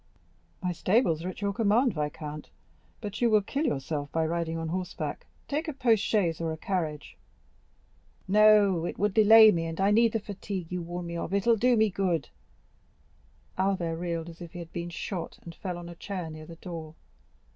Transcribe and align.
"My 0.63 0.71
stables 0.71 1.23
are 1.23 1.29
at 1.29 1.41
your 1.41 1.53
command, 1.53 1.93
viscount; 1.93 2.49
but 3.01 3.21
you 3.21 3.29
will 3.29 3.43
kill 3.43 3.65
yourself 3.67 4.11
by 4.11 4.25
riding 4.25 4.57
on 4.57 4.69
horseback. 4.69 5.27
Take 5.47 5.67
a 5.67 5.73
post 5.73 6.03
chaise 6.03 6.41
or 6.41 6.51
a 6.51 6.57
carriage." 6.57 7.17
"No, 8.27 8.83
it 8.85 8.97
would 8.97 9.13
delay 9.13 9.51
me, 9.51 9.67
and 9.67 9.79
I 9.79 9.91
need 9.91 10.13
the 10.13 10.19
fatigue 10.19 10.71
you 10.71 10.81
warn 10.81 11.05
me 11.05 11.17
of; 11.17 11.35
it 11.35 11.45
will 11.45 11.55
do 11.55 11.77
me 11.77 11.91
good." 11.91 12.29
Albert 13.59 13.97
reeled 13.97 14.27
as 14.29 14.41
if 14.41 14.53
he 14.53 14.57
had 14.57 14.73
been 14.73 14.89
shot, 14.89 15.37
and 15.43 15.53
fell 15.53 15.77
on 15.77 15.87
a 15.87 15.93
chair 15.93 16.31
near 16.31 16.47
the 16.47 16.55
door. 16.55 16.95